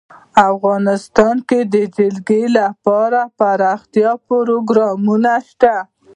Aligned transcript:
افغانستان 0.49 1.35
کې 1.49 1.59
د 1.73 1.75
جلګه 1.97 2.41
لپاره 2.59 3.21
دپرمختیا 3.31 4.11
پروګرامونه 4.27 5.31
شته. 5.49 5.73